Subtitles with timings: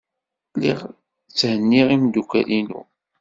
[0.55, 0.79] Lliɣ
[1.29, 2.81] tthenniɣ imeddukal-inu.